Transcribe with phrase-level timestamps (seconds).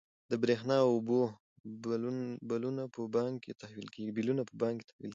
[0.29, 1.19] د برښنا او اوبو
[2.51, 4.33] بلونه په بانک کې تحویل کیږي.